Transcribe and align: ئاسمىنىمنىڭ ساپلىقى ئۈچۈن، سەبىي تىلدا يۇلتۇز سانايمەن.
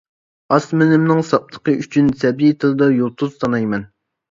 ئاسمىنىمنىڭ 0.55 1.19
ساپلىقى 1.27 1.77
ئۈچۈن، 1.83 2.09
سەبىي 2.23 2.57
تىلدا 2.65 2.91
يۇلتۇز 3.03 3.39
سانايمەن. 3.39 3.89